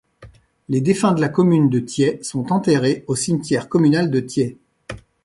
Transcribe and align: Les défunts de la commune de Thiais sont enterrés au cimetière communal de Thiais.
Les 0.67 0.81
défunts 0.81 1.11
de 1.11 1.21
la 1.21 1.29
commune 1.29 1.69
de 1.69 1.77
Thiais 1.79 2.17
sont 2.23 2.51
enterrés 2.51 3.03
au 3.05 3.15
cimetière 3.15 3.69
communal 3.69 4.09
de 4.09 4.19
Thiais. 4.19 4.57